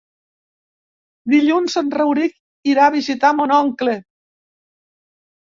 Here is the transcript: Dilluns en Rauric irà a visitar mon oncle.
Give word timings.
Dilluns 1.33 1.75
en 1.83 1.93
Rauric 1.97 2.71
irà 2.73 2.87
a 2.87 2.95
visitar 2.97 3.33
mon 3.43 3.55
oncle. 3.59 3.97